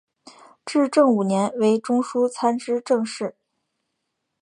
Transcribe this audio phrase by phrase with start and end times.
[0.65, 3.35] 至正五年为中书参知政事。